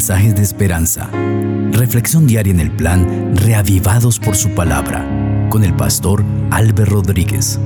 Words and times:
mensajes 0.00 0.34
de 0.34 0.40
esperanza. 0.40 1.10
Reflexión 1.72 2.26
diaria 2.26 2.54
en 2.54 2.60
el 2.60 2.70
plan 2.70 3.36
Reavivados 3.36 4.18
por 4.18 4.34
su 4.34 4.48
palabra 4.54 5.06
con 5.50 5.62
el 5.62 5.76
pastor 5.76 6.24
Álvaro 6.50 6.86
Rodríguez. 6.86 7.60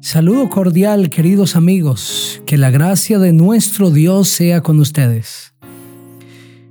Saludo 0.00 0.48
cordial, 0.48 1.10
queridos 1.10 1.54
amigos. 1.54 2.42
Que 2.46 2.56
la 2.56 2.70
gracia 2.70 3.18
de 3.18 3.34
nuestro 3.34 3.90
Dios 3.90 4.28
sea 4.28 4.62
con 4.62 4.80
ustedes. 4.80 5.52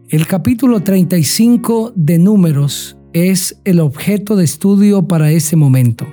El 0.10 0.26
capítulo 0.26 0.80
35 0.82 1.94
de 1.96 2.18
Números 2.18 2.98
es 3.14 3.62
el 3.64 3.80
objeto 3.80 4.36
de 4.36 4.46
estudio 4.46 5.08
para 5.08 5.30
este 5.30 5.56
momento. 5.56 6.08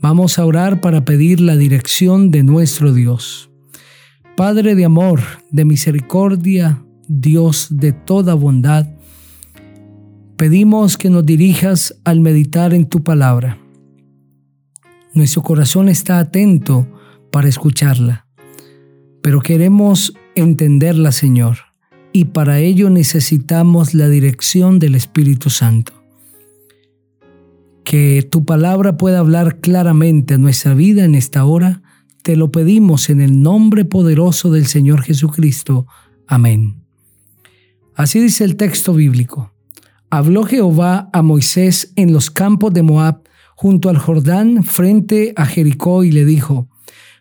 Vamos 0.00 0.40
a 0.40 0.44
orar 0.44 0.80
para 0.80 1.04
pedir 1.04 1.40
la 1.40 1.56
dirección 1.56 2.32
de 2.32 2.42
nuestro 2.42 2.92
Dios. 2.92 3.51
Padre 4.36 4.74
de 4.74 4.84
amor, 4.84 5.20
de 5.50 5.64
misericordia, 5.64 6.84
Dios 7.06 7.68
de 7.70 7.92
toda 7.92 8.34
bondad, 8.34 8.86
pedimos 10.36 10.96
que 10.96 11.10
nos 11.10 11.24
dirijas 11.24 11.94
al 12.04 12.20
meditar 12.20 12.74
en 12.74 12.88
tu 12.88 13.02
palabra. 13.02 13.58
Nuestro 15.14 15.42
corazón 15.42 15.88
está 15.88 16.18
atento 16.18 16.88
para 17.30 17.48
escucharla, 17.48 18.26
pero 19.22 19.40
queremos 19.40 20.14
entenderla, 20.34 21.12
Señor, 21.12 21.58
y 22.12 22.26
para 22.26 22.58
ello 22.58 22.90
necesitamos 22.90 23.94
la 23.94 24.08
dirección 24.08 24.78
del 24.78 24.94
Espíritu 24.94 25.50
Santo 25.50 26.02
que 27.84 28.26
tu 28.30 28.44
palabra 28.44 28.96
pueda 28.96 29.18
hablar 29.18 29.60
claramente 29.60 30.34
a 30.34 30.38
nuestra 30.38 30.74
vida 30.74 31.04
en 31.04 31.14
esta 31.14 31.44
hora, 31.44 31.82
te 32.22 32.36
lo 32.36 32.50
pedimos 32.50 33.10
en 33.10 33.20
el 33.20 33.42
nombre 33.42 33.84
poderoso 33.84 34.50
del 34.50 34.66
Señor 34.66 35.02
Jesucristo. 35.02 35.86
Amén. 36.26 36.84
Así 37.94 38.20
dice 38.20 38.44
el 38.44 38.56
texto 38.56 38.94
bíblico. 38.94 39.52
Habló 40.10 40.44
Jehová 40.44 41.10
a 41.12 41.22
Moisés 41.22 41.92
en 41.96 42.12
los 42.12 42.30
campos 42.30 42.72
de 42.72 42.82
Moab, 42.82 43.22
junto 43.54 43.88
al 43.88 43.98
Jordán, 43.98 44.64
frente 44.64 45.32
a 45.36 45.46
Jericó, 45.46 46.04
y 46.04 46.12
le 46.12 46.24
dijo, 46.24 46.68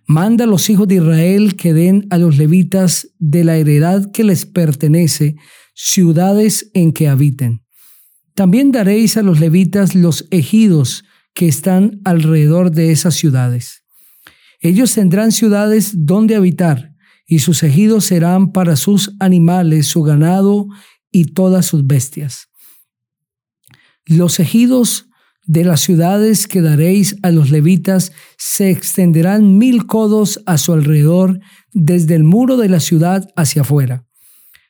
Manda 0.07 0.45
a 0.45 0.47
los 0.47 0.69
hijos 0.69 0.87
de 0.87 0.95
Israel 0.95 1.55
que 1.55 1.73
den 1.73 2.07
a 2.09 2.17
los 2.17 2.37
levitas 2.37 3.09
de 3.19 3.43
la 3.43 3.57
heredad 3.57 4.11
que 4.11 4.23
les 4.23 4.45
pertenece 4.45 5.35
ciudades 5.73 6.69
en 6.73 6.91
que 6.91 7.07
habiten 7.07 7.61
también 8.41 8.71
daréis 8.71 9.17
a 9.17 9.23
los 9.23 9.39
levitas 9.39 9.95
los 9.95 10.27
ejidos 10.31 11.03
que 11.33 11.47
están 11.47 12.01
alrededor 12.05 12.71
de 12.71 12.91
esas 12.91 13.15
ciudades. 13.15 13.80
Ellos 14.61 14.93
tendrán 14.93 15.31
ciudades 15.31 16.05
donde 16.05 16.35
habitar, 16.35 16.93
y 17.25 17.39
sus 17.39 17.63
ejidos 17.63 18.05
serán 18.05 18.51
para 18.51 18.75
sus 18.75 19.15
animales, 19.19 19.87
su 19.87 20.03
ganado 20.03 20.67
y 21.11 21.33
todas 21.33 21.65
sus 21.65 21.85
bestias. 21.85 22.49
Los 24.05 24.39
ejidos 24.39 25.07
de 25.45 25.63
las 25.63 25.81
ciudades 25.81 26.47
que 26.47 26.61
daréis 26.61 27.15
a 27.23 27.31
los 27.31 27.49
levitas 27.49 28.11
se 28.37 28.69
extenderán 28.69 29.57
mil 29.57 29.87
codos 29.87 30.41
a 30.45 30.57
su 30.57 30.73
alrededor, 30.73 31.39
desde 31.73 32.15
el 32.15 32.23
muro 32.23 32.57
de 32.57 32.69
la 32.69 32.79
ciudad 32.79 33.27
hacia 33.35 33.63
afuera. 33.63 34.05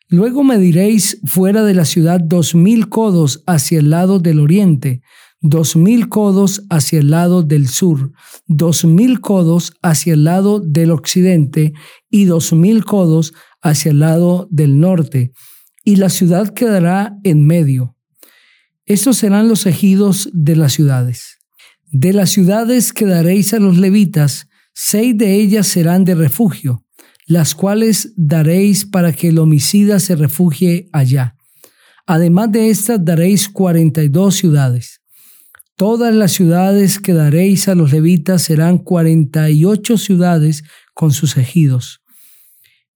Luego 0.07 0.43
mediréis 0.43 1.19
fuera 1.25 1.63
de 1.63 1.73
la 1.73 1.85
ciudad 1.85 2.19
dos 2.19 2.55
mil 2.55 2.89
codos 2.89 3.43
hacia 3.45 3.79
el 3.79 3.89
lado 3.89 4.19
del 4.19 4.39
oriente, 4.39 5.01
dos 5.41 5.75
mil 5.75 6.07
codos 6.07 6.63
hacia 6.69 6.99
el 6.99 7.09
lado 7.09 7.43
del 7.43 7.67
sur, 7.67 8.11
dos 8.47 8.85
mil 8.85 9.19
codos 9.19 9.73
hacia 9.81 10.13
el 10.13 10.23
lado 10.23 10.59
del 10.59 10.91
occidente 10.91 11.73
y 12.09 12.25
dos 12.25 12.53
mil 12.53 12.85
codos 12.85 13.33
hacia 13.61 13.91
el 13.91 13.99
lado 13.99 14.47
del 14.51 14.79
norte, 14.79 15.31
y 15.83 15.97
la 15.97 16.09
ciudad 16.09 16.53
quedará 16.53 17.17
en 17.23 17.45
medio. 17.45 17.97
Estos 18.85 19.17
serán 19.17 19.47
los 19.47 19.65
ejidos 19.65 20.29
de 20.33 20.55
las 20.55 20.73
ciudades. 20.73 21.39
De 21.91 22.13
las 22.13 22.29
ciudades 22.29 22.93
que 22.93 23.05
daréis 23.05 23.53
a 23.53 23.59
los 23.59 23.77
levitas, 23.77 24.47
seis 24.73 25.17
de 25.17 25.35
ellas 25.35 25.67
serán 25.67 26.05
de 26.05 26.15
refugio 26.15 26.85
las 27.31 27.55
cuales 27.55 28.13
daréis 28.17 28.85
para 28.85 29.13
que 29.13 29.29
el 29.29 29.39
homicida 29.39 29.99
se 29.99 30.17
refugie 30.17 30.89
allá. 30.91 31.37
Además 32.05 32.51
de 32.51 32.69
estas 32.69 33.03
daréis 33.05 33.47
cuarenta 33.47 34.03
y 34.03 34.09
dos 34.09 34.35
ciudades. 34.35 35.00
Todas 35.81 36.13
las 36.13 36.33
ciudades 36.33 36.99
que 36.99 37.11
daréis 37.13 37.67
a 37.67 37.73
los 37.73 37.91
levitas 37.91 38.43
serán 38.43 38.77
cuarenta 38.77 39.49
y 39.49 39.65
ocho 39.65 39.97
ciudades 39.97 40.63
con 40.93 41.09
sus 41.11 41.37
ejidos. 41.37 42.03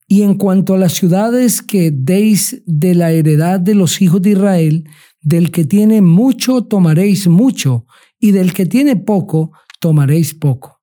Y 0.07 0.21
en 0.21 0.35
cuanto 0.35 0.75
a 0.75 0.77
las 0.77 0.93
ciudades 0.93 1.63
que 1.63 1.89
deis 1.89 2.61
de 2.67 2.93
la 2.93 3.11
heredad 3.11 3.59
de 3.59 3.73
los 3.73 4.03
hijos 4.03 4.21
de 4.21 4.33
Israel, 4.33 4.83
del 5.19 5.49
que 5.49 5.65
tiene 5.65 6.03
mucho 6.03 6.65
tomaréis 6.65 7.27
mucho, 7.27 7.87
y 8.19 8.33
del 8.33 8.53
que 8.53 8.67
tiene 8.67 8.95
poco 8.95 9.51
tomaréis 9.79 10.35
poco 10.35 10.75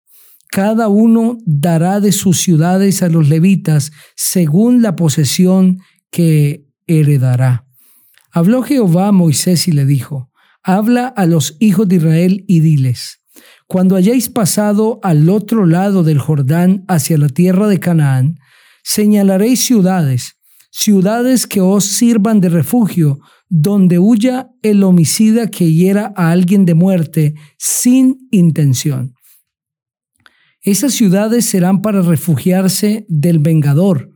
cada 0.51 0.89
uno 0.89 1.39
dará 1.47 2.01
de 2.01 2.11
sus 2.11 2.41
ciudades 2.43 3.05
a 3.05 3.09
los 3.09 3.29
levitas 3.29 3.93
según 4.17 4.83
la 4.83 4.97
posesión 4.97 5.79
que 6.11 6.67
heredará. 6.89 7.65
Habló 8.33 8.63
Jehová 8.63 9.07
a 9.07 9.13
Moisés 9.13 9.69
y 9.69 9.73
le 9.73 9.87
dijo, 9.87 10.32
Habla 10.63 11.09
a 11.09 11.27
los 11.27 11.57
hijos 11.59 11.89
de 11.89 11.97
Israel 11.97 12.45
y 12.47 12.61
diles, 12.61 13.21
Cuando 13.67 13.97
hayáis 13.97 14.29
pasado 14.29 15.01
al 15.03 15.29
otro 15.29 15.67
lado 15.67 16.05
del 16.05 16.19
Jordán 16.19 16.85
hacia 16.87 17.19
la 17.19 17.29
tierra 17.29 17.67
de 17.67 17.81
Canaán, 17.81 18.39
señalaréis 18.85 19.65
ciudades, 19.65 20.37
ciudades 20.71 21.47
que 21.47 21.61
os 21.61 21.85
sirvan 21.85 22.41
de 22.41 22.49
refugio, 22.49 23.21
donde 23.49 23.99
huya 23.99 24.51
el 24.63 24.83
homicida 24.85 25.49
que 25.51 25.71
hiera 25.71 26.13
a 26.17 26.31
alguien 26.31 26.65
de 26.65 26.75
muerte 26.75 27.35
sin 27.59 28.29
intención. 28.31 29.15
Esas 30.63 30.95
ciudades 30.95 31.45
serán 31.45 31.83
para 31.83 32.03
refugiarse 32.03 33.05
del 33.09 33.41
vengador, 33.41 34.12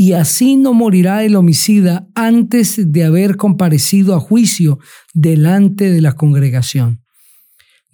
y 0.00 0.12
así 0.12 0.56
no 0.56 0.74
morirá 0.74 1.24
el 1.24 1.34
homicida 1.34 2.06
antes 2.14 2.92
de 2.92 3.02
haber 3.02 3.36
comparecido 3.36 4.14
a 4.14 4.20
juicio 4.20 4.78
delante 5.12 5.90
de 5.90 6.00
la 6.00 6.12
congregación. 6.12 7.02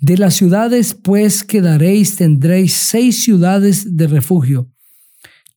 De 0.00 0.18
las 0.18 0.34
ciudades, 0.34 0.92
pues, 0.92 1.44
que 1.44 1.62
daréis, 1.62 2.16
tendréis 2.16 2.74
seis 2.74 3.24
ciudades 3.24 3.96
de 3.96 4.06
refugio. 4.06 4.70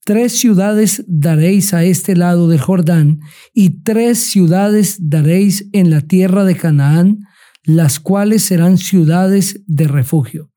Tres 0.06 0.40
ciudades 0.40 1.04
daréis 1.06 1.74
a 1.74 1.84
este 1.84 2.16
lado 2.16 2.48
del 2.48 2.62
Jordán, 2.62 3.20
y 3.54 3.84
tres 3.84 4.20
ciudades 4.20 4.96
daréis 5.02 5.68
en 5.74 5.90
la 5.90 6.00
tierra 6.00 6.46
de 6.46 6.56
Canaán, 6.56 7.26
las 7.66 8.00
cuales 8.00 8.44
serán 8.44 8.78
ciudades 8.78 9.64
de 9.68 9.90
refugio. 9.90 10.50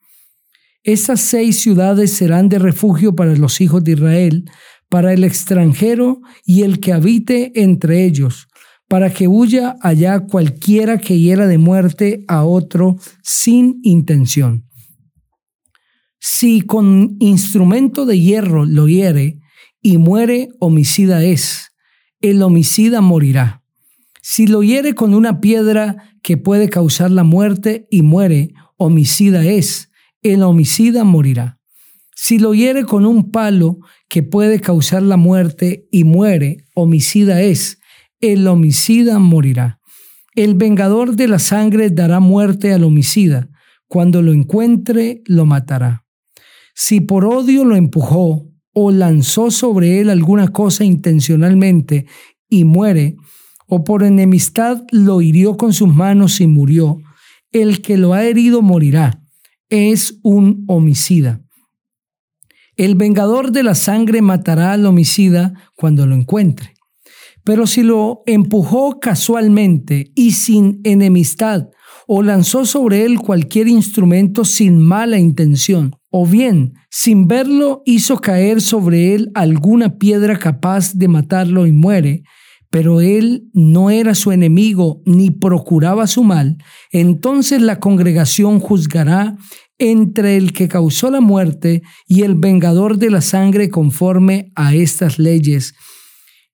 Esas 0.84 1.21
seis 1.21 1.59
ciudades 1.59 2.12
serán 2.12 2.49
de 2.49 2.61
refugio 2.61 3.17
para 3.17 3.34
los 3.34 3.61
hijos 3.61 3.83
de 3.83 3.93
Israel, 3.93 4.45
para 4.91 5.15
el 5.15 5.25
extranjero 5.25 6.21
y 6.45 6.62
el 6.62 6.81
que 6.81 6.93
habite 6.93 7.53
entre 7.62 8.05
ellos, 8.05 8.49
para 8.89 9.11
que 9.11 9.28
huya 9.28 9.77
allá 9.81 10.27
cualquiera 10.27 10.99
que 10.99 11.19
hiera 11.19 11.47
de 11.47 11.59
muerte 11.59 12.25
a 12.27 12.45
otro 12.45 12.97
sin 13.23 13.78
intención. 13.84 14.67
Si 16.19 16.61
con 16.61 17.17
instrumento 17.21 18.05
de 18.05 18.21
hierro 18.21 18.67
lo 18.67 18.89
hiere 18.89 19.39
y 19.81 19.97
muere, 19.99 20.49
homicida 20.59 21.25
es, 21.25 21.71
el 22.21 22.43
homicida 22.43 23.01
morirá. 23.01 23.62
Si 24.21 24.49
lo 24.49 24.62
hiere 24.62 24.95
con 24.95 25.15
una 25.15 25.41
piedra 25.41 26.17
que 26.21 26.37
puede 26.37 26.69
causar 26.69 27.12
la 27.12 27.22
muerte 27.22 27.87
y 27.91 28.03
muere, 28.03 28.53
homicida 28.77 29.47
es, 29.47 29.91
el 30.21 30.43
homicida 30.43 31.04
morirá. 31.04 31.60
Si 32.15 32.39
lo 32.39 32.54
hiere 32.54 32.84
con 32.84 33.07
un 33.07 33.31
palo 33.31 33.78
que 34.10 34.24
puede 34.24 34.60
causar 34.60 35.03
la 35.03 35.16
muerte 35.16 35.86
y 35.92 36.03
muere, 36.03 36.65
homicida 36.74 37.42
es, 37.42 37.78
el 38.21 38.47
homicida 38.48 39.21
morirá. 39.21 39.78
El 40.34 40.57
vengador 40.57 41.15
de 41.15 41.28
la 41.28 41.39
sangre 41.39 41.91
dará 41.91 42.18
muerte 42.18 42.72
al 42.72 42.83
homicida, 42.83 43.48
cuando 43.86 44.21
lo 44.21 44.33
encuentre 44.33 45.22
lo 45.27 45.47
matará. 45.47 46.04
Si 46.74 47.01
por 47.01 47.24
odio 47.24 47.65
lo 47.65 47.77
empujó 47.77 48.48
o 48.72 48.91
lanzó 48.91 49.53
sobre 49.53 50.01
él 50.01 50.10
alguna 50.10 50.48
cosa 50.48 50.84
intencionalmente 50.84 52.07
y 52.48 52.65
muere, 52.65 53.16
o 53.68 53.84
por 53.84 54.03
enemistad 54.03 54.83
lo 54.91 55.22
hirió 55.22 55.57
con 55.57 55.72
sus 55.72 55.95
manos 55.95 56.41
y 56.41 56.48
murió, 56.48 56.98
el 57.53 57.80
que 57.80 57.97
lo 57.97 58.12
ha 58.12 58.24
herido 58.24 58.60
morirá 58.60 59.22
es 59.68 60.18
un 60.24 60.65
homicida. 60.66 61.42
El 62.80 62.94
vengador 62.94 63.53
de 63.53 63.62
la 63.62 63.74
sangre 63.74 64.22
matará 64.22 64.72
al 64.72 64.86
homicida 64.86 65.53
cuando 65.77 66.06
lo 66.06 66.15
encuentre. 66.15 66.72
Pero 67.44 67.66
si 67.66 67.82
lo 67.82 68.22
empujó 68.24 68.98
casualmente 68.98 70.12
y 70.15 70.30
sin 70.30 70.80
enemistad, 70.84 71.68
o 72.06 72.22
lanzó 72.22 72.65
sobre 72.65 73.04
él 73.04 73.18
cualquier 73.18 73.68
instrumento 73.68 74.47
sin 74.47 74.78
mala 74.78 75.18
intención, 75.18 75.94
o 76.10 76.27
bien, 76.27 76.72
sin 76.88 77.28
verlo, 77.28 77.82
hizo 77.84 78.16
caer 78.16 78.62
sobre 78.62 79.15
él 79.15 79.30
alguna 79.34 79.98
piedra 79.98 80.38
capaz 80.38 80.94
de 80.94 81.09
matarlo 81.09 81.66
y 81.66 81.72
muere, 81.72 82.22
pero 82.71 83.03
él 83.03 83.50
no 83.53 83.91
era 83.91 84.15
su 84.15 84.33
enemigo 84.33 85.03
ni 85.04 85.30
procuraba 85.30 86.06
su 86.06 86.24
mal, 86.24 86.56
entonces 86.92 87.60
la 87.60 87.78
congregación 87.78 88.59
juzgará 88.59 89.36
entre 89.80 90.36
el 90.36 90.53
que 90.53 90.68
causó 90.68 91.10
la 91.10 91.21
muerte 91.21 91.82
y 92.06 92.22
el 92.22 92.36
vengador 92.36 92.98
de 92.98 93.10
la 93.10 93.21
sangre 93.21 93.68
conforme 93.68 94.53
a 94.54 94.74
estas 94.77 95.18
leyes 95.18 95.74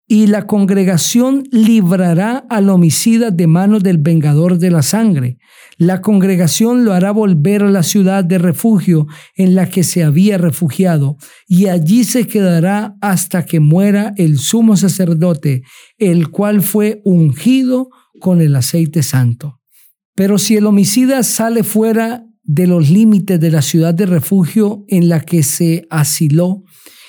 y 0.09 0.29
la 0.29 0.47
congregación 0.47 1.45
librará 1.51 2.45
al 2.49 2.71
homicida 2.71 3.33
de 3.33 3.47
manos 3.49 3.83
del 3.83 3.99
vengador 3.99 4.59
de 4.59 4.71
la 4.71 4.83
sangre. 4.83 5.39
La 5.79 6.01
congregación 6.01 6.85
lo 6.85 6.93
hará 6.93 7.11
volver 7.11 7.65
a 7.65 7.71
la 7.71 7.83
ciudad 7.83 8.25
de 8.25 8.39
refugio 8.39 9.07
en 9.35 9.57
la 9.57 9.69
que 9.69 9.83
se 9.83 10.05
había 10.05 10.39
refugiado, 10.39 11.17
y 11.49 11.67
allí 11.67 12.05
se 12.05 12.27
quedará 12.27 12.95
hasta 13.01 13.45
que 13.45 13.59
muera 13.59 14.15
el 14.17 14.39
sumo 14.39 14.77
sacerdote, 14.77 15.63
el 15.99 16.31
cual 16.31 16.63
fue 16.63 17.01
ungido 17.05 17.89
con 18.21 18.41
el 18.41 18.55
aceite 18.55 19.03
santo. 19.03 19.61
Pero 20.15 20.39
si 20.39 20.57
el 20.57 20.67
homicida 20.67 21.23
sale 21.25 21.65
fuera 21.65 22.25
de 22.47 22.67
los 22.67 22.91
límites 22.91 23.41
de 23.41 23.51
la 23.51 23.63
ciudad 23.63 23.93
de 23.93 24.07
refugio 24.07 24.85
en 24.89 25.09
la 25.09 25.21
que 25.21 25.43
se 25.43 25.87
asiló, 25.91 26.65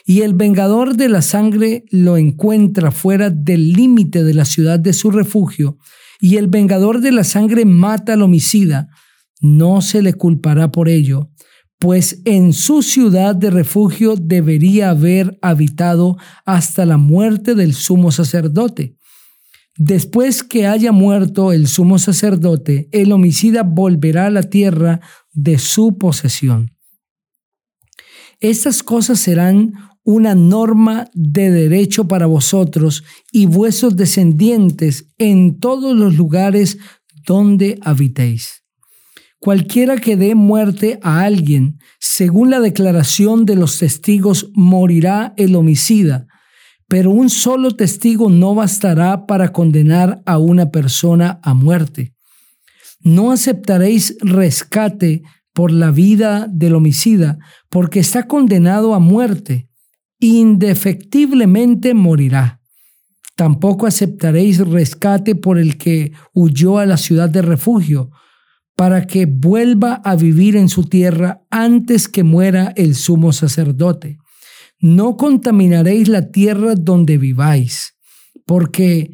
y 0.06 0.22
el 0.22 0.34
vengador 0.34 0.96
de 0.96 1.10
la 1.10 1.22
sangre 1.22 1.86
lo 1.92 2.18
encuentra 2.18 2.92
fuera 2.92 3.30
del 3.30 3.74
límite 3.74 4.24
de 4.24 4.34
la 4.34 4.46
ciudad 4.46 4.80
de 4.80 4.94
su 4.94 5.12
refugio, 5.12 5.78
y 6.20 6.38
el 6.38 6.48
vengador 6.48 7.02
de 7.02 7.12
la 7.12 7.24
sangre 7.24 7.66
mata 7.66 8.14
al 8.14 8.24
homicida, 8.24 8.90
no 9.40 9.82
se 9.82 10.02
le 10.02 10.14
culpará 10.14 10.72
por 10.72 10.90
ello, 10.90 11.32
pues 11.80 12.22
en 12.26 12.54
su 12.54 12.82
ciudad 12.82 13.36
de 13.36 13.52
refugio 13.52 14.16
debería 14.16 14.90
haber 14.90 15.38
habitado 15.42 16.18
hasta 16.46 16.86
la 16.86 16.98
muerte 16.98 17.54
del 17.54 17.74
sumo 17.74 18.12
sacerdote. 18.12 18.97
Después 19.78 20.44
que 20.44 20.66
haya 20.66 20.92
muerto 20.92 21.54
el 21.54 21.68
sumo 21.68 22.00
sacerdote, 22.00 22.90
el 22.92 23.12
homicida 23.12 23.62
volverá 23.62 24.26
a 24.26 24.32
la 24.32 24.44
tierra 24.44 25.02
de 25.34 25.60
su 25.60 25.98
posesión. 25.98 26.72
Estas 28.40 28.82
cosas 28.82 29.20
serán 29.20 29.74
una 30.04 30.36
norma 30.36 31.10
de 31.14 31.52
derecho 31.52 32.08
para 32.08 32.26
vosotros 32.26 33.04
y 33.32 33.46
vuestros 33.46 33.96
descendientes 33.96 35.10
en 35.18 35.60
todos 35.60 35.96
los 35.96 36.16
lugares 36.16 36.78
donde 37.26 37.78
habitéis. 37.82 38.64
Cualquiera 39.40 39.98
que 39.98 40.16
dé 40.16 40.34
muerte 40.34 41.00
a 41.04 41.22
alguien, 41.22 41.80
según 42.00 42.50
la 42.50 42.60
declaración 42.60 43.46
de 43.46 43.56
los 43.56 43.78
testigos, 43.78 44.50
morirá 44.54 45.34
el 45.38 45.56
homicida, 45.56 46.27
pero 46.88 47.12
un 47.12 47.30
solo 47.30 47.76
testigo 47.76 48.30
no 48.30 48.56
bastará 48.56 49.26
para 49.26 49.52
condenar 49.52 50.22
a 50.26 50.38
una 50.38 50.72
persona 50.72 51.40
a 51.44 51.54
muerte. 51.54 52.14
No 53.02 53.32
aceptaréis 53.32 54.18
rescate 54.22 55.24
por 55.54 55.72
la 55.72 55.92
vida 55.92 56.48
del 56.50 56.76
homicida, 56.76 57.40
porque 57.70 58.00
está 58.00 58.28
condenado 58.28 58.94
a 58.94 59.00
muerte 59.00 59.68
indefectiblemente 60.20 61.94
morirá. 61.94 62.62
Tampoco 63.36 63.86
aceptaréis 63.86 64.60
rescate 64.60 65.36
por 65.36 65.60
el 65.60 65.78
que 65.78 66.12
huyó 66.34 66.80
a 66.80 66.86
la 66.86 66.98
ciudad 66.98 67.30
de 67.30 67.44
refugio, 67.44 68.10
para 68.76 69.06
que 69.08 69.26
vuelva 69.26 69.96
a 70.04 70.16
vivir 70.16 70.56
en 70.56 70.70
su 70.70 70.84
tierra 70.86 71.42
antes 71.50 72.08
que 72.08 72.24
muera 72.24 72.74
el 72.76 72.96
sumo 72.96 73.32
sacerdote. 73.34 74.18
No 74.80 75.18
contaminaréis 75.18 76.08
la 76.08 76.32
tierra 76.32 76.76
donde 76.76 77.18
viváis, 77.18 77.96
porque 78.46 79.12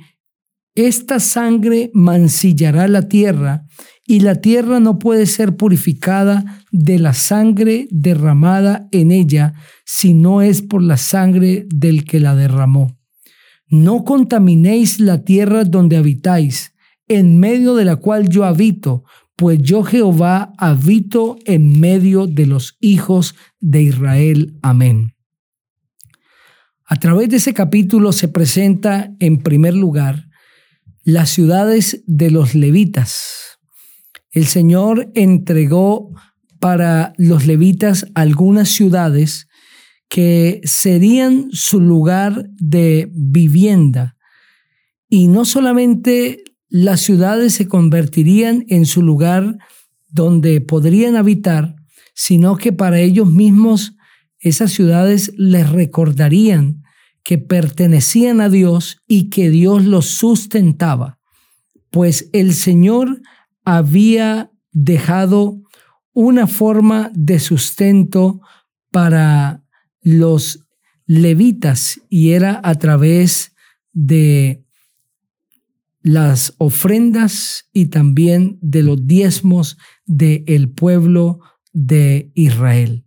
esta 0.75 1.19
sangre 1.19 1.91
mancillará 1.93 2.87
la 2.87 3.07
tierra 3.07 3.65
y 4.05 4.19
la 4.19 4.41
tierra 4.41 4.79
no 4.79 4.99
puede 4.99 5.25
ser 5.25 5.55
purificada 5.55 6.63
de 6.71 6.99
la 6.99 7.13
sangre 7.13 7.87
derramada 7.91 8.87
en 8.91 9.11
ella 9.11 9.53
si 9.85 10.13
no 10.13 10.41
es 10.41 10.61
por 10.61 10.81
la 10.81 10.97
sangre 10.97 11.65
del 11.69 12.03
que 12.03 12.19
la 12.19 12.35
derramó. 12.35 12.97
No 13.67 14.03
contaminéis 14.03 14.99
la 14.99 15.23
tierra 15.23 15.63
donde 15.63 15.97
habitáis, 15.97 16.73
en 17.07 17.39
medio 17.39 17.75
de 17.75 17.85
la 17.85 17.95
cual 17.95 18.29
yo 18.29 18.43
habito, 18.43 19.03
pues 19.35 19.59
yo 19.61 19.83
Jehová 19.83 20.53
habito 20.57 21.37
en 21.45 21.79
medio 21.79 22.27
de 22.27 22.45
los 22.45 22.77
hijos 22.81 23.35
de 23.59 23.83
Israel. 23.83 24.57
Amén. 24.61 25.13
A 26.85 26.97
través 26.97 27.29
de 27.29 27.37
ese 27.37 27.53
capítulo 27.53 28.11
se 28.11 28.27
presenta 28.27 29.13
en 29.19 29.41
primer 29.41 29.73
lugar 29.73 30.29
las 31.03 31.29
ciudades 31.29 32.03
de 32.07 32.31
los 32.31 32.55
levitas, 32.55 33.53
el 34.33 34.47
Señor 34.47 35.11
entregó 35.13 36.11
para 36.59 37.13
los 37.17 37.45
levitas 37.45 38.07
algunas 38.15 38.69
ciudades 38.69 39.47
que 40.09 40.59
serían 40.63 41.49
su 41.51 41.79
lugar 41.79 42.49
de 42.57 43.11
vivienda. 43.13 44.17
Y 45.07 45.27
no 45.27 45.45
solamente 45.45 46.43
las 46.67 47.01
ciudades 47.01 47.53
se 47.53 47.67
convertirían 47.67 48.65
en 48.69 48.87
su 48.87 49.03
lugar 49.03 49.59
donde 50.09 50.61
podrían 50.61 51.15
habitar, 51.15 51.75
sino 52.15 52.57
que 52.57 52.73
para 52.73 52.99
ellos 52.99 53.29
mismos 53.29 53.95
esas 54.43 54.71
ciudades 54.71 55.33
les 55.37 55.69
recordarían 55.69 56.83
que 57.23 57.37
pertenecían 57.37 58.41
a 58.41 58.49
Dios 58.49 58.97
y 59.07 59.29
que 59.29 59.49
Dios 59.49 59.85
los 59.85 60.07
sustentaba, 60.07 61.19
pues 61.89 62.29
el 62.33 62.53
Señor 62.53 63.21
había 63.63 64.51
dejado 64.73 65.61
una 66.11 66.47
forma 66.47 67.09
de 67.13 67.39
sustento 67.39 68.41
para 68.91 69.63
los 70.01 70.65
levitas 71.05 72.01
y 72.09 72.31
era 72.31 72.59
a 72.63 72.75
través 72.75 73.55
de 73.93 74.65
las 76.01 76.53
ofrendas 76.57 77.69
y 77.71 77.85
también 77.85 78.59
de 78.61 78.83
los 78.83 79.07
diezmos 79.07 79.77
del 80.05 80.69
pueblo 80.69 81.39
de 81.71 82.31
Israel. 82.35 83.02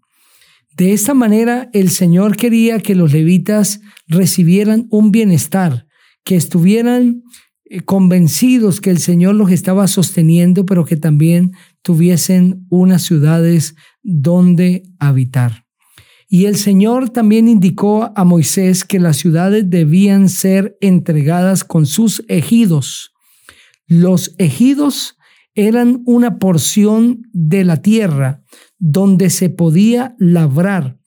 De 0.76 0.92
esta 0.92 1.14
manera 1.14 1.70
el 1.72 1.88
Señor 1.88 2.36
quería 2.36 2.80
que 2.80 2.94
los 2.94 3.12
levitas 3.12 3.80
recibieran 4.06 4.86
un 4.90 5.10
bienestar, 5.10 5.86
que 6.22 6.36
estuvieran 6.36 7.22
eh, 7.64 7.80
convencidos 7.80 8.82
que 8.82 8.90
el 8.90 8.98
Señor 8.98 9.36
los 9.36 9.50
estaba 9.50 9.88
sosteniendo, 9.88 10.66
pero 10.66 10.84
que 10.84 10.98
también 10.98 11.52
tuviesen 11.80 12.66
unas 12.68 13.02
ciudades 13.02 13.74
donde 14.02 14.82
habitar. 14.98 15.64
Y 16.28 16.44
el 16.44 16.56
Señor 16.56 17.08
también 17.08 17.48
indicó 17.48 18.12
a 18.14 18.24
Moisés 18.24 18.84
que 18.84 19.00
las 19.00 19.16
ciudades 19.16 19.70
debían 19.70 20.28
ser 20.28 20.76
entregadas 20.82 21.64
con 21.64 21.86
sus 21.86 22.22
ejidos. 22.28 23.14
Los 23.86 24.34
ejidos 24.36 25.15
eran 25.56 26.02
una 26.04 26.38
porción 26.38 27.22
de 27.32 27.64
la 27.64 27.82
tierra 27.82 28.44
donde 28.78 29.30
se 29.30 29.48
podía 29.48 30.14
labrar 30.18 30.98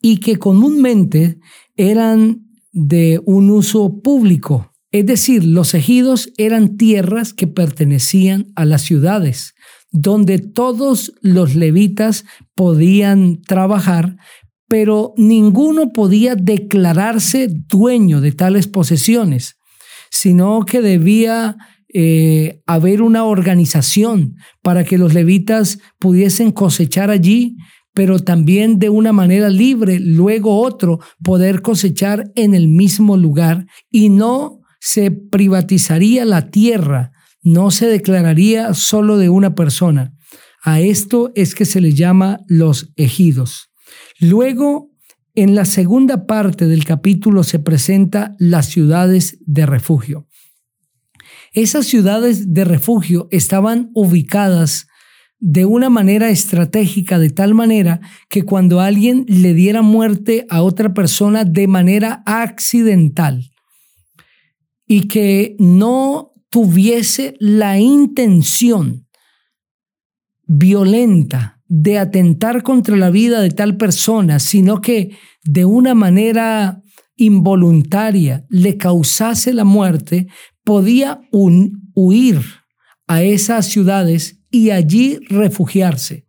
y 0.00 0.18
que 0.18 0.36
comúnmente 0.36 1.38
eran 1.76 2.46
de 2.72 3.20
un 3.26 3.50
uso 3.50 4.00
público. 4.00 4.72
Es 4.92 5.04
decir, 5.04 5.44
los 5.44 5.74
ejidos 5.74 6.32
eran 6.36 6.76
tierras 6.76 7.34
que 7.34 7.48
pertenecían 7.48 8.46
a 8.54 8.64
las 8.64 8.82
ciudades, 8.82 9.54
donde 9.90 10.38
todos 10.38 11.12
los 11.20 11.56
levitas 11.56 12.24
podían 12.54 13.42
trabajar, 13.42 14.16
pero 14.68 15.12
ninguno 15.16 15.92
podía 15.92 16.36
declararse 16.36 17.48
dueño 17.48 18.20
de 18.20 18.30
tales 18.30 18.68
posesiones, 18.68 19.56
sino 20.10 20.64
que 20.64 20.80
debía 20.80 21.56
eh, 21.92 22.60
haber 22.66 23.02
una 23.02 23.24
organización 23.24 24.36
para 24.62 24.84
que 24.84 24.98
los 24.98 25.14
levitas 25.14 25.78
pudiesen 25.98 26.52
cosechar 26.52 27.10
allí, 27.10 27.56
pero 27.92 28.20
también 28.20 28.78
de 28.78 28.90
una 28.90 29.12
manera 29.12 29.48
libre, 29.48 29.98
luego 29.98 30.60
otro 30.60 31.00
poder 31.22 31.62
cosechar 31.62 32.30
en 32.36 32.54
el 32.54 32.68
mismo 32.68 33.16
lugar 33.16 33.66
y 33.90 34.08
no 34.08 34.60
se 34.80 35.10
privatizaría 35.10 36.24
la 36.24 36.50
tierra, 36.50 37.12
no 37.42 37.70
se 37.70 37.86
declararía 37.86 38.72
solo 38.74 39.18
de 39.18 39.28
una 39.28 39.54
persona. 39.54 40.14
A 40.62 40.80
esto 40.80 41.32
es 41.34 41.54
que 41.54 41.64
se 41.64 41.80
le 41.80 41.94
llama 41.94 42.40
los 42.46 42.92
ejidos. 42.96 43.70
Luego, 44.20 44.90
en 45.34 45.54
la 45.54 45.64
segunda 45.64 46.26
parte 46.26 46.66
del 46.66 46.84
capítulo 46.84 47.44
se 47.44 47.58
presenta 47.58 48.34
las 48.38 48.66
ciudades 48.66 49.38
de 49.46 49.66
refugio. 49.66 50.26
Esas 51.52 51.86
ciudades 51.86 52.54
de 52.54 52.64
refugio 52.64 53.28
estaban 53.30 53.90
ubicadas 53.94 54.86
de 55.40 55.64
una 55.64 55.88
manera 55.90 56.30
estratégica, 56.30 57.18
de 57.18 57.30
tal 57.30 57.54
manera 57.54 58.00
que 58.28 58.44
cuando 58.44 58.80
alguien 58.80 59.24
le 59.26 59.54
diera 59.54 59.82
muerte 59.82 60.46
a 60.50 60.62
otra 60.62 60.92
persona 60.92 61.44
de 61.44 61.66
manera 61.66 62.22
accidental 62.26 63.50
y 64.86 65.08
que 65.08 65.56
no 65.58 66.32
tuviese 66.50 67.34
la 67.38 67.78
intención 67.78 69.06
violenta 70.46 71.60
de 71.66 71.98
atentar 71.98 72.62
contra 72.62 72.96
la 72.96 73.10
vida 73.10 73.40
de 73.40 73.50
tal 73.50 73.76
persona, 73.76 74.40
sino 74.40 74.80
que 74.80 75.16
de 75.44 75.64
una 75.64 75.94
manera 75.94 76.82
involuntaria 77.16 78.44
le 78.48 78.76
causase 78.76 79.54
la 79.54 79.64
muerte, 79.64 80.26
podía 80.70 81.22
huir 81.32 82.42
a 83.08 83.24
esas 83.24 83.66
ciudades 83.66 84.38
y 84.52 84.70
allí 84.70 85.18
refugiarse. 85.28 86.26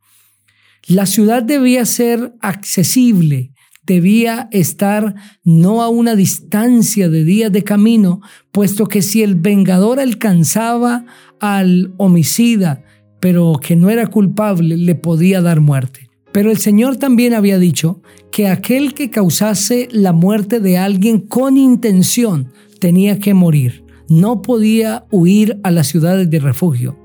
La 0.87 1.05
ciudad 1.05 1.43
debía 1.43 1.85
ser 1.85 2.33
accesible, 2.41 3.53
debía 3.85 4.49
estar 4.51 5.13
no 5.43 5.83
a 5.83 5.89
una 5.89 6.15
distancia 6.15 7.07
de 7.07 7.23
días 7.23 7.51
de 7.51 7.63
camino, 7.63 8.21
puesto 8.51 8.87
que 8.87 9.03
si 9.03 9.21
el 9.21 9.35
vengador 9.35 9.99
alcanzaba 9.99 11.05
al 11.39 11.93
homicida, 11.97 12.83
pero 13.19 13.59
que 13.61 13.75
no 13.75 13.91
era 13.91 14.07
culpable, 14.07 14.75
le 14.75 14.95
podía 14.95 15.39
dar 15.41 15.61
muerte. 15.61 16.09
Pero 16.31 16.49
el 16.49 16.57
Señor 16.57 16.97
también 16.97 17.35
había 17.35 17.59
dicho 17.59 18.01
que 18.31 18.47
aquel 18.47 18.95
que 18.95 19.11
causase 19.11 19.87
la 19.91 20.13
muerte 20.13 20.59
de 20.59 20.79
alguien 20.79 21.19
con 21.19 21.57
intención 21.57 22.51
tenía 22.79 23.19
que 23.19 23.35
morir. 23.35 23.90
No 24.11 24.41
podía 24.41 25.05
huir 25.09 25.57
a 25.63 25.71
las 25.71 25.87
ciudades 25.87 26.29
de 26.29 26.39
refugio. 26.39 26.99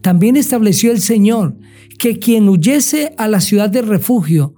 También 0.00 0.36
estableció 0.36 0.90
el 0.90 1.00
Señor 1.00 1.54
que 2.00 2.18
quien 2.18 2.48
huyese 2.48 3.14
a 3.16 3.28
la 3.28 3.40
ciudad 3.40 3.70
de 3.70 3.80
refugio 3.80 4.56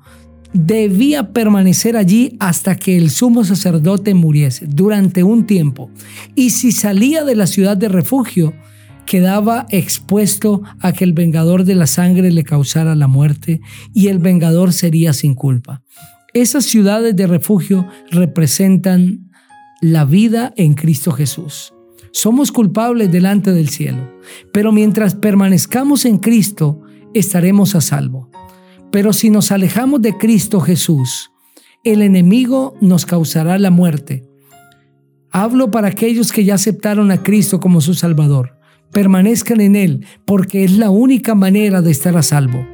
debía 0.55 1.35
permanecer 1.35 1.99
allí 1.99 2.39
hasta 2.41 2.77
que 2.77 2.97
el 2.97 3.11
sumo 3.11 3.45
sacerdote 3.45 4.15
muriese 4.15 4.67
durante 4.67 5.23
un 5.23 5.47
tiempo. 5.47 5.91
Y 6.35 6.51
si 6.51 6.73
salía 6.73 7.23
de 7.23 7.37
la 7.37 7.47
ciudad 7.47 7.77
de 7.77 7.91
refugio, 7.91 8.55
quedaba 9.05 9.67
expuesto 9.69 10.63
a 10.81 10.95
que 10.95 11.05
el 11.05 11.13
vengador 11.13 11.65
de 11.65 11.75
la 11.75 11.87
sangre 11.87 12.33
le 12.33 12.45
causara 12.45 12.95
la 12.95 13.09
muerte 13.09 13.61
y 13.93 14.09
el 14.09 14.21
vengador 14.21 14.73
sería 14.73 15.13
sin 15.13 15.35
culpa. 15.35 15.83
Esas 16.33 16.65
ciudades 16.65 17.15
de 17.15 17.27
refugio 17.27 17.87
representan 18.11 19.31
la 19.83 20.07
vida 20.07 20.55
en 20.57 20.73
Cristo 20.73 21.13
Jesús. 21.13 21.75
Somos 22.13 22.53
culpables 22.53 23.11
delante 23.11 23.53
del 23.53 23.69
cielo, 23.69 24.11
pero 24.53 24.73
mientras 24.73 25.15
permanezcamos 25.15 26.05
en 26.05 26.19
Cristo, 26.19 26.81
estaremos 27.15 27.75
a 27.75 27.81
salvo. 27.81 28.31
Pero 28.91 29.13
si 29.13 29.31
nos 29.31 29.53
alejamos 29.53 30.03
de 30.03 30.17
Cristo 30.17 30.61
Jesús, 30.61 31.31
el 31.85 32.03
enemigo 32.03 32.75
nos 32.81 33.07
causará 33.07 33.59
la 33.59 33.71
muerte. 33.71 34.25
Hablo 35.31 35.71
para 35.71 35.89
aquellos 35.89 36.33
que 36.33 36.45
ya 36.45 36.55
aceptaron 36.55 37.11
a 37.11 37.23
Cristo 37.23 37.61
como 37.61 37.81
su 37.81 37.95
Salvador 37.95 38.61
permanezcan 38.91 39.61
en 39.61 39.77
Él, 39.77 40.07
porque 40.25 40.65
es 40.65 40.77
la 40.77 40.91
única 40.91 41.35
manera 41.35 41.83
de 41.83 41.91
estar 41.91 42.17
a 42.17 42.23
salvo. 42.23 42.67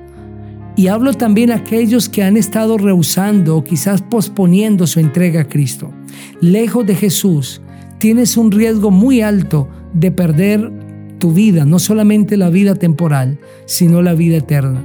Y 0.77 0.89
hablo 0.89 1.15
también 1.15 1.51
a 1.53 1.57
aquellos 1.57 2.09
que 2.09 2.23
han 2.23 2.37
estado 2.37 2.77
rehusando 2.77 3.57
o 3.57 3.65
quizás 3.65 4.03
posponiendo 4.03 4.87
su 4.87 5.01
entrega 5.01 5.43
a 5.43 5.49
Cristo. 5.49 5.93
Lejos 6.41 6.85
de 6.87 6.95
Jesús, 6.95 7.63
tienes 7.99 8.37
un 8.37 8.51
riesgo 8.53 8.91
muy 8.91 9.21
alto 9.21 9.69
de 9.93 10.11
perder 10.11 10.71
tu 11.19 11.33
vida, 11.33 11.65
no 11.65 11.79
solamente 11.79 12.37
la 12.37 12.51
vida 12.51 12.75
temporal, 12.75 13.39
sino 13.65 14.03
la 14.03 14.15
vida 14.15 14.37
eterna. 14.37 14.85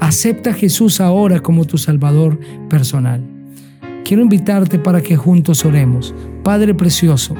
Acepta 0.00 0.50
a 0.50 0.54
Jesús 0.54 1.00
ahora 1.00 1.40
como 1.40 1.64
tu 1.64 1.78
Salvador 1.78 2.38
personal. 2.68 3.22
Quiero 4.04 4.22
invitarte 4.22 4.78
para 4.78 5.00
que 5.00 5.16
juntos 5.16 5.64
oremos. 5.64 6.14
Padre 6.42 6.74
Precioso, 6.74 7.34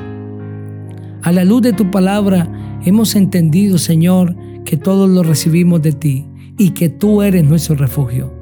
a 1.23 1.33
la 1.33 1.45
luz 1.45 1.63
de 1.63 1.73
tu 1.73 1.91
palabra, 1.91 2.49
Hemos 2.85 3.15
entendido, 3.15 3.79
Señor, 3.79 4.35
que 4.65 4.77
todos 4.77 5.09
lo 5.09 5.23
recibimos 5.23 5.83
de 5.83 5.93
ti 5.93 6.27
y 6.59 6.71
que 6.71 6.89
tú 6.89 7.23
eres 7.23 7.45
nuestro 7.45 7.77
refugio. 7.77 8.35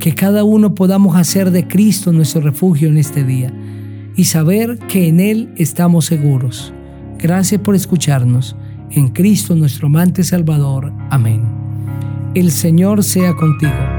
Que 0.00 0.12
cada 0.12 0.42
uno 0.42 0.74
podamos 0.74 1.16
hacer 1.16 1.52
de 1.52 1.68
Cristo 1.68 2.12
nuestro 2.12 2.40
refugio 2.40 2.88
en 2.88 2.98
este 2.98 3.22
día 3.22 3.52
y 4.16 4.24
saber 4.24 4.78
que 4.88 5.08
en 5.08 5.20
Él 5.20 5.52
estamos 5.56 6.06
seguros. 6.06 6.72
Gracias 7.18 7.60
por 7.60 7.74
escucharnos. 7.74 8.56
En 8.90 9.08
Cristo 9.08 9.54
nuestro 9.54 9.86
amante 9.86 10.22
Salvador. 10.22 10.92
Amén. 11.10 11.42
El 12.34 12.50
Señor 12.50 13.02
sea 13.02 13.34
contigo 13.34 13.93